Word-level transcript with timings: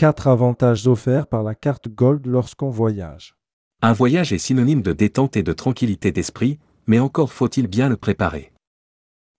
Quatre 0.00 0.28
avantages 0.28 0.86
offerts 0.86 1.26
par 1.26 1.42
la 1.42 1.54
carte 1.54 1.88
Gold 1.88 2.24
lorsqu'on 2.24 2.70
voyage. 2.70 3.34
Un 3.82 3.92
voyage 3.92 4.32
est 4.32 4.38
synonyme 4.38 4.80
de 4.80 4.94
détente 4.94 5.36
et 5.36 5.42
de 5.42 5.52
tranquillité 5.52 6.10
d'esprit, 6.10 6.58
mais 6.86 6.98
encore 6.98 7.34
faut-il 7.34 7.66
bien 7.66 7.90
le 7.90 7.98
préparer. 7.98 8.50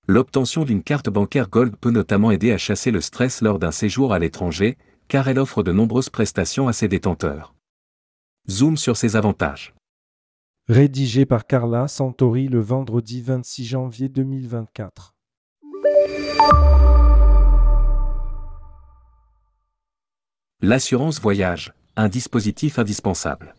L'obtention 0.08 0.64
d'une 0.64 0.84
carte 0.84 1.10
bancaire 1.10 1.50
Gold 1.50 1.78
peut 1.78 1.90
notamment 1.90 2.30
aider 2.30 2.52
à 2.52 2.60
chasser 2.60 2.92
le 2.92 3.02
stress 3.02 3.42
lors 3.42 3.58
d'un 3.58 3.72
séjour 3.72 4.14
à 4.14 4.20
l'étranger, 4.20 4.78
car 5.08 5.28
elle 5.28 5.40
offre 5.40 5.64
de 5.64 5.72
nombreuses 5.72 6.12
prestations 6.12 6.68
à 6.68 6.74
ses 6.74 6.88
détenteurs. 6.88 7.56
Zoom 8.48 8.78
sur 8.78 8.98
ses 8.98 9.16
avantages. 9.16 9.74
Rédigé 10.70 11.26
par 11.26 11.48
Carla 11.48 11.88
Santori 11.88 12.50
le 12.50 12.60
vendredi 12.60 13.24
26 13.24 13.66
janvier 13.66 14.10
2024. 14.10 15.16
L'assurance 20.64 21.20
voyage, 21.20 21.74
un 21.96 22.08
dispositif 22.08 22.78
indispensable. 22.78 23.56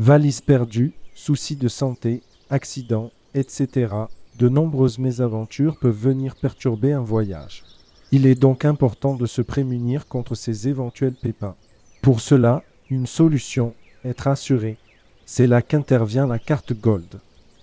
Valise 0.00 0.40
perdue, 0.40 0.92
soucis 1.14 1.54
de 1.54 1.68
santé, 1.68 2.24
accidents, 2.50 3.12
etc. 3.34 3.94
De 4.36 4.48
nombreuses 4.48 4.98
mésaventures 4.98 5.78
peuvent 5.78 5.96
venir 5.96 6.34
perturber 6.34 6.92
un 6.92 7.00
voyage. 7.00 7.62
Il 8.10 8.26
est 8.26 8.34
donc 8.34 8.64
important 8.64 9.14
de 9.14 9.24
se 9.24 9.40
prémunir 9.40 10.08
contre 10.08 10.34
ces 10.34 10.66
éventuels 10.66 11.14
pépins. 11.14 11.54
Pour 12.02 12.20
cela, 12.20 12.64
une 12.88 13.06
solution, 13.06 13.72
être 14.04 14.26
assuré. 14.26 14.78
C'est 15.26 15.46
là 15.46 15.62
qu'intervient 15.62 16.26
la 16.26 16.40
carte 16.40 16.72
Gold. 16.72 17.20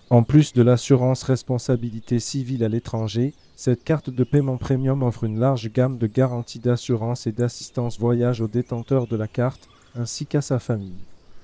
En 0.10 0.24
plus 0.24 0.54
de 0.54 0.62
l'assurance 0.62 1.24
responsabilité 1.24 2.20
civile 2.20 2.64
à 2.64 2.70
l'étranger, 2.70 3.34
cette 3.58 3.84
carte 3.84 4.12
de 4.12 4.24
paiement 4.24 4.58
premium 4.58 5.02
offre 5.02 5.24
une 5.24 5.40
large 5.40 5.72
gamme 5.74 5.98
de 5.98 6.05
garanties 6.05 6.60
d'assurance 6.60 7.26
et 7.26 7.32
d'assistance 7.32 7.99
voyage 7.99 8.40
aux 8.40 8.48
détenteurs 8.48 9.08
de 9.08 9.16
la 9.16 9.27
carte, 9.27 9.68
ainsi 9.96 10.27
qu'à 10.27 10.41
sa 10.41 10.60
famille. 10.60 11.02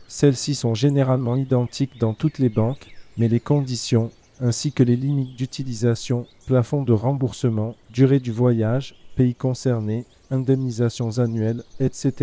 Celles-ci 0.08 0.54
sont 0.54 0.76
généralement 0.76 1.36
identiques 1.36 1.98
dans 2.00 2.14
toutes 2.14 2.38
les 2.38 2.50
banques, 2.50 2.94
mais 3.18 3.28
les 3.28 3.40
conditions, 3.40 4.12
ainsi 4.40 4.72
que 4.72 4.84
les 4.84 4.96
limites 4.96 5.36
d'utilisation, 5.36 6.28
plafond 6.46 6.84
de 6.84 6.94
remboursement, 6.94 7.76
durée 7.90 8.20
du 8.20 8.32
voyage, 8.32 8.94
pays 9.16 9.34
concerné, 9.34 10.06
indemnisations 10.30 11.18
annuelles, 11.18 11.64
etc., 11.80 12.14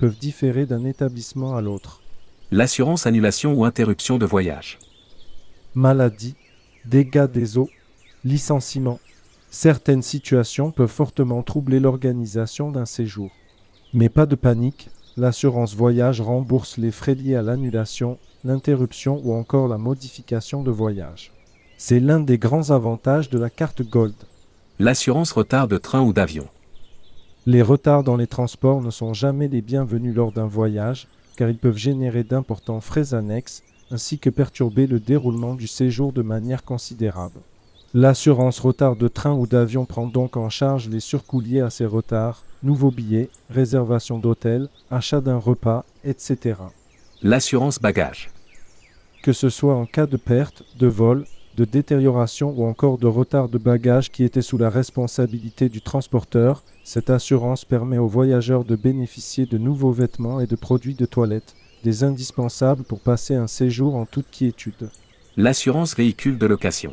peuvent 0.00 0.18
différer 0.18 0.66
d'un 0.66 0.84
établissement 0.84 1.54
à 1.54 1.60
l'autre. 1.60 2.02
L'assurance 2.50 3.06
annulation 3.06 3.54
ou 3.54 3.64
interruption 3.64 4.18
de 4.18 4.26
voyage. 4.26 4.80
Maladie, 5.76 6.34
dégâts 6.86 7.30
des 7.30 7.56
eaux, 7.56 7.70
licenciement. 8.24 8.98
Certaines 9.50 10.02
situations 10.02 10.70
peuvent 10.70 10.90
fortement 10.90 11.42
troubler 11.42 11.80
l'organisation 11.80 12.70
d'un 12.70 12.84
séjour. 12.84 13.30
Mais 13.94 14.10
pas 14.10 14.26
de 14.26 14.34
panique, 14.34 14.90
l'assurance 15.16 15.74
voyage 15.74 16.20
rembourse 16.20 16.76
les 16.76 16.90
frais 16.90 17.14
liés 17.14 17.34
à 17.34 17.42
l'annulation, 17.42 18.18
l'interruption 18.44 19.20
ou 19.24 19.32
encore 19.32 19.66
la 19.66 19.78
modification 19.78 20.62
de 20.62 20.70
voyage. 20.70 21.32
C'est 21.78 21.98
l'un 22.00 22.20
des 22.20 22.38
grands 22.38 22.70
avantages 22.70 23.30
de 23.30 23.38
la 23.38 23.48
carte 23.48 23.82
Gold. 23.82 24.14
L'assurance 24.78 25.32
retard 25.32 25.66
de 25.66 25.78
train 25.78 26.02
ou 26.02 26.12
d'avion. 26.12 26.46
Les 27.46 27.62
retards 27.62 28.04
dans 28.04 28.16
les 28.16 28.26
transports 28.26 28.82
ne 28.82 28.90
sont 28.90 29.14
jamais 29.14 29.48
les 29.48 29.62
bienvenus 29.62 30.14
lors 30.14 30.32
d'un 30.32 30.46
voyage, 30.46 31.08
car 31.36 31.48
ils 31.48 31.58
peuvent 31.58 31.78
générer 31.78 32.22
d'importants 32.22 32.82
frais 32.82 33.14
annexes, 33.14 33.62
ainsi 33.90 34.18
que 34.18 34.28
perturber 34.28 34.86
le 34.86 35.00
déroulement 35.00 35.54
du 35.54 35.66
séjour 35.66 36.12
de 36.12 36.20
manière 36.20 36.64
considérable. 36.64 37.40
L'assurance 37.94 38.60
retard 38.60 38.96
de 38.96 39.08
train 39.08 39.32
ou 39.32 39.46
d'avion 39.46 39.86
prend 39.86 40.06
donc 40.06 40.36
en 40.36 40.50
charge 40.50 40.90
les 40.90 41.00
surcoûts 41.00 41.40
liés 41.40 41.60
à 41.60 41.70
ces 41.70 41.86
retards, 41.86 42.44
nouveaux 42.62 42.90
billets, 42.90 43.30
réservation 43.48 44.18
d'hôtel, 44.18 44.68
achat 44.90 45.22
d'un 45.22 45.38
repas, 45.38 45.86
etc. 46.04 46.56
L'assurance 47.22 47.78
bagage. 47.78 48.28
Que 49.22 49.32
ce 49.32 49.48
soit 49.48 49.74
en 49.74 49.86
cas 49.86 50.04
de 50.04 50.18
perte, 50.18 50.64
de 50.78 50.86
vol, 50.86 51.24
de 51.56 51.64
détérioration 51.64 52.52
ou 52.54 52.66
encore 52.66 52.98
de 52.98 53.06
retard 53.06 53.48
de 53.48 53.56
bagages 53.56 54.10
qui 54.10 54.22
était 54.22 54.42
sous 54.42 54.58
la 54.58 54.68
responsabilité 54.68 55.70
du 55.70 55.80
transporteur, 55.80 56.64
cette 56.84 57.08
assurance 57.08 57.64
permet 57.64 57.96
aux 57.98 58.06
voyageurs 58.06 58.64
de 58.64 58.76
bénéficier 58.76 59.46
de 59.46 59.56
nouveaux 59.56 59.92
vêtements 59.92 60.40
et 60.40 60.46
de 60.46 60.56
produits 60.56 60.94
de 60.94 61.06
toilette, 61.06 61.54
des 61.84 62.04
indispensables 62.04 62.84
pour 62.84 63.00
passer 63.00 63.34
un 63.34 63.46
séjour 63.46 63.96
en 63.96 64.04
toute 64.04 64.30
quiétude. 64.30 64.90
L'assurance 65.38 65.96
véhicule 65.96 66.36
de 66.36 66.46
location. 66.46 66.92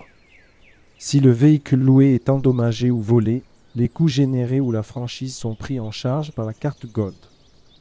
Si 1.07 1.19
le 1.19 1.29
véhicule 1.29 1.81
loué 1.81 2.15
est 2.15 2.29
endommagé 2.29 2.89
ou 2.89 2.99
volé, 2.99 3.43
les 3.75 3.89
coûts 3.89 4.07
générés 4.07 4.59
ou 4.59 4.71
la 4.71 4.81
franchise 4.81 5.35
sont 5.35 5.53
pris 5.53 5.79
en 5.79 5.91
charge 5.91 6.31
par 6.31 6.47
la 6.47 6.53
carte 6.55 6.87
Gold. 6.87 7.13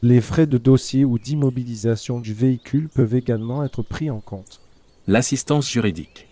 Les 0.03 0.21
frais 0.21 0.47
de 0.47 0.59
dossier 0.59 1.07
ou 1.07 1.19
d'immobilisation 1.19 2.21
du 2.21 2.35
véhicule 2.35 2.91
peuvent 2.91 3.15
également 3.15 3.65
être 3.65 3.83
pris 3.83 4.11
en 4.11 4.21
compte. 4.21 4.61
L'assistance 5.07 5.71
juridique. 5.71 6.29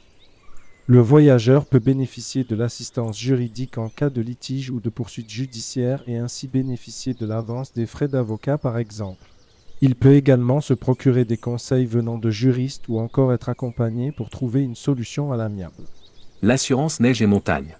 Le 0.87 1.01
voyageur 1.01 1.65
peut 1.65 1.79
bénéficier 1.79 2.45
de 2.45 2.55
l'assistance 2.55 3.19
juridique 3.19 3.79
en 3.79 3.89
cas 3.89 4.11
de 4.11 4.21
litige 4.21 4.69
ou 4.69 4.79
de 4.79 4.91
poursuite 4.91 5.31
judiciaire 5.31 6.05
et 6.07 6.19
ainsi 6.19 6.47
bénéficier 6.47 7.15
de 7.15 7.25
l'avance 7.25 7.73
des 7.73 7.87
frais 7.87 8.09
d'avocat 8.09 8.59
par 8.59 8.77
exemple. 8.77 9.25
Il 9.81 9.95
peut 9.95 10.13
également 10.13 10.61
se 10.61 10.75
procurer 10.75 11.25
des 11.25 11.39
conseils 11.39 11.87
venant 11.87 12.19
de 12.19 12.31
juristes 12.31 12.87
ou 12.89 12.99
encore 12.99 13.33
être 13.33 13.49
accompagné 13.49 14.13
pour 14.13 14.29
trouver 14.29 14.61
une 14.61 14.77
solution 14.77 15.33
à 15.33 15.39
l'amiable. 15.39 15.85
L'assurance 16.45 16.99
neige 16.99 17.23
et 17.23 17.27
montagne. 17.27 17.77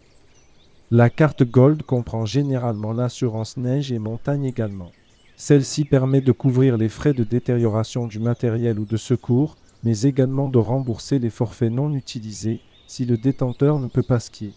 La 0.93 1.11
carte 1.11 1.43
Gold 1.43 1.83
comprend 1.83 2.27
généralement 2.27 2.93
l'assurance 2.93 3.57
neige 3.57 3.91
et 3.91 3.99
montagne 3.99 4.45
également. 4.45 4.93
Celle-ci 5.35 5.85
permet 5.85 6.21
de 6.21 6.31
couvrir 6.31 6.77
les 6.77 6.89
frais 6.89 7.13
de 7.13 7.25
détérioration 7.25 8.07
du 8.07 8.21
matériel 8.21 8.79
ou 8.79 8.85
de 8.85 8.97
secours, 8.97 9.57
mais 9.83 10.03
également 10.03 10.49
de 10.49 10.59
rembourser 10.59 11.19
les 11.19 11.29
forfaits 11.29 11.73
non 11.73 11.93
utilisés 11.93 12.61
si 12.87 13.05
le 13.05 13.17
détenteur 13.17 13.81
ne 13.81 13.89
peut 13.89 14.05
pas 14.05 14.21
skier. 14.21 14.53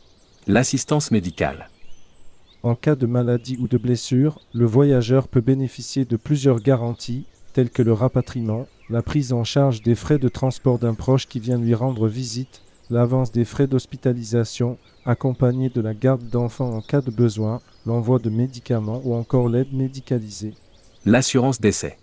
L'assistance 0.46 1.10
médicale. 1.10 1.72
En 2.62 2.76
cas 2.76 2.96
de 2.96 3.08
maladie 3.08 3.58
ou 3.60 3.68
de 3.68 3.80
blessure, 3.80 4.40
le 4.54 4.66
voyageur 4.66 5.28
peut 5.28 5.42
bénéficier 5.42 6.06
de 6.06 6.16
plusieurs 6.16 6.60
garanties, 6.60 7.26
telles 7.54 7.72
que 7.72 7.82
le 7.82 7.94
rapatriement, 7.94 8.68
la 8.92 9.02
prise 9.02 9.34
en 9.34 9.44
charge 9.44 9.82
des 9.82 9.96
frais 9.96 10.20
de 10.20 10.30
transport 10.30 10.78
d'un 10.78 10.94
proche 10.94 11.28
qui 11.28 11.40
vient 11.40 11.58
lui 11.58 11.74
rendre 11.74 12.08
visite, 12.08 12.62
l'avance 12.90 13.32
des 13.32 13.46
frais 13.46 13.68
d'hospitalisation, 13.68 14.78
accompagné 15.06 15.70
de 15.70 15.82
la 15.82 15.94
garde 15.94 16.28
d'enfants 16.30 16.74
en 16.74 16.82
cas 16.82 17.02
de 17.02 17.12
besoin, 17.12 17.62
l'envoi 17.86 18.20
de 18.20 18.30
médicaments 18.30 19.02
ou 19.04 19.14
encore 19.14 19.50
l'aide 19.50 19.74
médicalisée. 19.74 20.54
L'assurance 21.06 21.60
décès. 21.60 21.98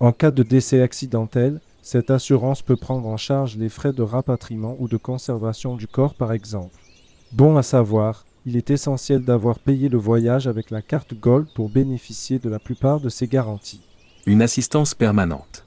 En 0.00 0.12
cas 0.12 0.30
de 0.30 0.42
décès 0.42 0.82
accidentel, 0.82 1.60
cette 1.82 2.10
assurance 2.10 2.62
peut 2.62 2.76
prendre 2.76 3.06
en 3.08 3.16
charge 3.16 3.56
les 3.56 3.68
frais 3.68 3.92
de 3.92 4.02
rapatriement 4.02 4.76
ou 4.78 4.88
de 4.88 4.96
conservation 4.96 5.76
du 5.76 5.86
corps 5.86 6.14
par 6.14 6.32
exemple. 6.32 6.74
Bon 7.32 7.56
à 7.56 7.62
savoir, 7.62 8.24
il 8.46 8.56
est 8.56 8.70
essentiel 8.70 9.24
d'avoir 9.24 9.58
payé 9.58 9.88
le 9.88 9.98
voyage 9.98 10.46
avec 10.46 10.70
la 10.70 10.82
carte 10.82 11.14
Gold 11.14 11.48
pour 11.54 11.70
bénéficier 11.70 12.38
de 12.38 12.48
la 12.48 12.58
plupart 12.58 13.00
de 13.00 13.08
ces 13.08 13.26
garanties. 13.26 13.80
Une 14.26 14.42
assistance 14.42 14.94
permanente. 14.94 15.64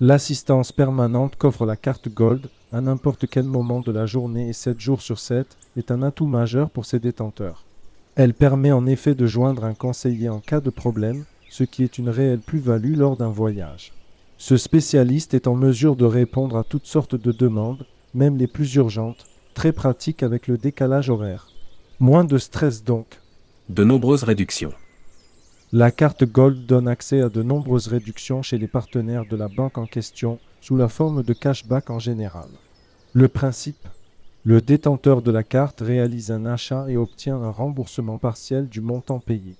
L'assistance 0.00 0.72
permanente 0.72 1.36
qu'offre 1.36 1.64
la 1.64 1.76
carte 1.76 2.08
Gold 2.08 2.48
à 2.72 2.80
n'importe 2.80 3.26
quel 3.26 3.44
moment 3.44 3.80
de 3.80 3.92
la 3.92 4.06
journée 4.06 4.48
et 4.48 4.52
7 4.52 4.80
jours 4.80 5.02
sur 5.02 5.18
7 5.18 5.46
est 5.76 5.90
un 5.90 6.02
atout 6.02 6.26
majeur 6.26 6.70
pour 6.70 6.84
ses 6.84 6.98
détenteurs. 6.98 7.64
Elle 8.16 8.34
permet 8.34 8.72
en 8.72 8.86
effet 8.86 9.14
de 9.14 9.26
joindre 9.26 9.64
un 9.64 9.74
conseiller 9.74 10.28
en 10.28 10.40
cas 10.40 10.60
de 10.60 10.70
problème, 10.70 11.24
ce 11.48 11.64
qui 11.64 11.84
est 11.84 11.98
une 11.98 12.08
réelle 12.08 12.40
plus-value 12.40 12.96
lors 12.96 13.16
d'un 13.16 13.28
voyage. 13.28 13.92
Ce 14.38 14.56
spécialiste 14.56 15.34
est 15.34 15.46
en 15.46 15.54
mesure 15.54 15.96
de 15.96 16.04
répondre 16.04 16.56
à 16.56 16.64
toutes 16.64 16.86
sortes 16.86 17.14
de 17.14 17.32
demandes, 17.32 17.86
même 18.14 18.36
les 18.36 18.46
plus 18.46 18.74
urgentes, 18.74 19.26
très 19.54 19.72
pratique 19.72 20.22
avec 20.22 20.48
le 20.48 20.58
décalage 20.58 21.08
horaire. 21.08 21.48
Moins 22.00 22.24
de 22.24 22.36
stress 22.36 22.84
donc. 22.84 23.20
De 23.68 23.84
nombreuses 23.84 24.24
réductions. 24.24 24.72
La 25.72 25.90
carte 25.90 26.24
Gold 26.24 26.66
donne 26.66 26.88
accès 26.88 27.20
à 27.20 27.28
de 27.28 27.42
nombreuses 27.42 27.88
réductions 27.88 28.42
chez 28.42 28.58
les 28.58 28.68
partenaires 28.68 29.24
de 29.28 29.36
la 29.36 29.48
banque 29.48 29.78
en 29.78 29.86
question 29.86 30.38
sous 30.60 30.76
la 30.76 30.88
forme 30.88 31.22
de 31.22 31.32
cashback 31.32 31.90
en 31.90 31.98
général. 31.98 32.48
Le 33.18 33.28
principe 33.28 33.88
Le 34.44 34.60
détenteur 34.60 35.22
de 35.22 35.30
la 35.30 35.42
carte 35.42 35.80
réalise 35.80 36.30
un 36.30 36.44
achat 36.44 36.84
et 36.90 36.98
obtient 36.98 37.40
un 37.40 37.48
remboursement 37.48 38.18
partiel 38.18 38.68
du 38.68 38.82
montant 38.82 39.20
payé. 39.20 39.56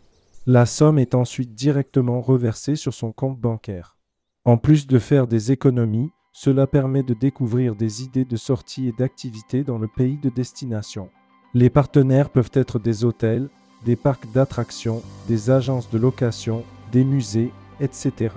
La 0.46 0.66
somme 0.66 0.98
est 0.98 1.14
ensuite 1.14 1.54
directement 1.54 2.20
reversée 2.20 2.76
sur 2.76 2.92
son 2.92 3.12
compte 3.12 3.40
bancaire. 3.40 3.96
En 4.44 4.58
plus 4.58 4.86
de 4.86 4.98
faire 4.98 5.26
des 5.26 5.52
économies, 5.52 6.10
cela 6.34 6.66
permet 6.66 7.02
de 7.02 7.14
découvrir 7.14 7.76
des 7.76 8.02
idées 8.02 8.26
de 8.26 8.36
sortie 8.36 8.88
et 8.88 8.92
d'activités 8.92 9.64
dans 9.64 9.78
le 9.78 9.88
pays 9.88 10.18
de 10.18 10.28
destination. 10.28 11.08
Les 11.54 11.70
partenaires 11.70 12.28
peuvent 12.28 12.52
être 12.52 12.78
des 12.78 13.06
hôtels, 13.06 13.48
des 13.86 13.96
parcs 13.96 14.30
d'attractions, 14.34 15.00
des 15.28 15.48
agences 15.48 15.88
de 15.88 15.96
location, 15.96 16.62
des 16.92 17.04
musées, 17.04 17.52
etc. 17.80 18.34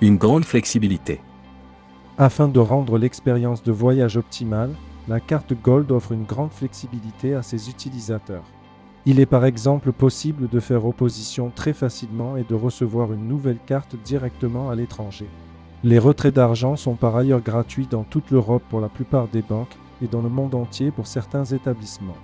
Une 0.00 0.16
grande 0.16 0.44
flexibilité. 0.44 1.20
Afin 2.20 2.48
de 2.48 2.58
rendre 2.58 2.98
l'expérience 2.98 3.62
de 3.62 3.70
voyage 3.70 4.16
optimale, 4.16 4.74
la 5.06 5.20
carte 5.20 5.54
Gold 5.54 5.92
offre 5.92 6.10
une 6.10 6.24
grande 6.24 6.50
flexibilité 6.50 7.32
à 7.34 7.42
ses 7.42 7.70
utilisateurs. 7.70 8.42
Il 9.06 9.20
est 9.20 9.26
par 9.26 9.44
exemple 9.44 9.92
possible 9.92 10.48
de 10.48 10.58
faire 10.58 10.84
opposition 10.84 11.52
très 11.54 11.72
facilement 11.72 12.36
et 12.36 12.42
de 12.42 12.56
recevoir 12.56 13.12
une 13.12 13.28
nouvelle 13.28 13.60
carte 13.64 13.94
directement 14.04 14.68
à 14.68 14.74
l'étranger. 14.74 15.28
Les 15.84 16.00
retraits 16.00 16.34
d'argent 16.34 16.74
sont 16.74 16.96
par 16.96 17.14
ailleurs 17.14 17.40
gratuits 17.40 17.86
dans 17.88 18.02
toute 18.02 18.32
l'Europe 18.32 18.64
pour 18.68 18.80
la 18.80 18.88
plupart 18.88 19.28
des 19.28 19.42
banques 19.42 19.76
et 20.02 20.08
dans 20.08 20.20
le 20.20 20.28
monde 20.28 20.56
entier 20.56 20.90
pour 20.90 21.06
certains 21.06 21.44
établissements. 21.44 22.16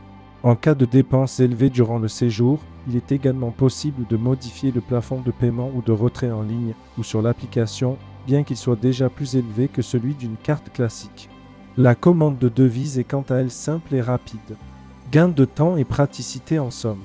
En 0.42 0.56
cas 0.56 0.74
de 0.74 0.86
dépenses 0.86 1.38
élevées 1.38 1.70
durant 1.70 2.00
le 2.00 2.08
séjour, 2.08 2.58
il 2.88 2.96
est 2.96 3.12
également 3.12 3.52
possible 3.52 4.08
de 4.08 4.16
modifier 4.16 4.72
le 4.72 4.80
plafond 4.80 5.20
de 5.20 5.30
paiement 5.30 5.70
ou 5.72 5.82
de 5.82 5.92
retrait 5.92 6.32
en 6.32 6.42
ligne 6.42 6.74
ou 6.98 7.04
sur 7.04 7.22
l'application, 7.22 7.96
bien 8.26 8.42
qu'il 8.42 8.56
soit 8.56 8.76
déjà 8.80 9.08
plus 9.08 9.36
élevé 9.36 9.68
que 9.68 9.82
celui 9.82 10.14
d'une 10.14 10.36
carte 10.36 10.72
classique. 10.72 11.28
La 11.76 11.94
commande 11.94 12.38
de 12.38 12.48
devises 12.48 12.98
est 12.98 13.04
quant 13.04 13.24
à 13.28 13.36
elle 13.36 13.50
simple 13.50 13.94
et 13.94 14.00
rapide. 14.00 14.56
Gain 15.10 15.28
de 15.28 15.44
temps 15.44 15.76
et 15.76 15.84
praticité 15.84 16.58
en 16.58 16.70
somme. 16.70 17.02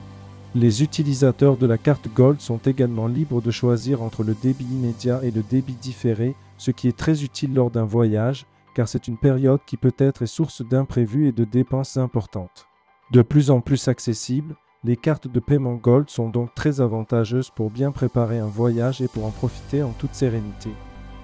Les 0.56 0.81
utilisateurs 0.81 1.57
de 1.57 1.68
la 1.68 1.77
carte 1.77 2.07
Gold 2.07 2.42
sont 2.42 2.57
également 2.57 3.07
libres 3.07 3.42
de 3.42 3.51
choisir 3.51 4.01
entre 4.01 4.24
le 4.24 4.33
débit 4.33 4.66
immédiat 4.66 5.19
et 5.24 5.31
le 5.31 5.44
débit 5.44 5.75
différé, 5.75 6.36
ce 6.57 6.71
qui 6.71 6.88
est 6.88 6.98
très 6.98 7.24
utile 7.24 7.54
lors 7.54 7.69
d'un 7.69 7.86
voyage, 7.86 8.45
car 8.74 8.88
c'est 8.88 9.07
une 9.07 9.18
période 9.18 9.60
qui 9.65 9.77
peut 9.77 9.94
être 9.98 10.25
source 10.25 10.63
d'imprévus 10.63 11.27
et 11.27 11.31
de 11.31 11.44
dépenses 11.44 11.98
importantes. 11.98 12.68
De 13.12 13.22
plus 13.22 13.51
en 13.51 13.62
plus 13.62 13.88
accessibles, 13.88 14.56
les 14.83 14.95
cartes 14.95 15.27
de 15.27 15.39
paiement 15.39 15.75
Gold 15.75 16.10
sont 16.10 16.30
donc 16.30 16.56
très 16.56 16.80
avantageuses 16.80 17.50
pour 17.50 17.69
bien 17.69 17.92
préparer 17.92 18.39
un 18.39 18.48
voyage 18.48 19.01
et 19.01 19.07
pour 19.07 19.25
en 19.25 19.31
profiter 19.31 19.83
en 19.83 19.92
toute 19.92 20.13
sérénité. 20.13 20.69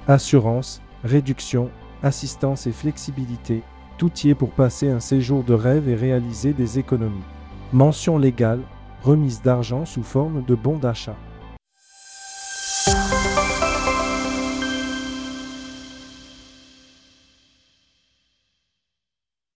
Assurance, 0.07 0.83
réduction, 1.03 1.71
assistance 2.03 2.67
et 2.67 2.71
flexibilité, 2.71 3.63
tout 3.97 4.11
y 4.23 4.29
est 4.29 4.35
pour 4.35 4.51
passer 4.51 4.87
un 4.87 4.99
séjour 4.99 5.43
de 5.43 5.55
rêve 5.55 5.89
et 5.89 5.95
réaliser 5.95 6.53
des 6.53 6.77
économies. 6.77 7.23
Mention 7.73 8.19
légale, 8.19 8.59
remise 9.01 9.41
d'argent 9.41 9.83
sous 9.83 10.03
forme 10.03 10.43
de 10.45 10.53
bons 10.53 10.77
d'achat. 10.77 11.15